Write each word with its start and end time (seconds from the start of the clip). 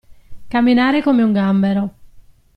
Camminare 0.47 1.03
come 1.03 1.21
un 1.21 1.31
gambero. 1.31 1.93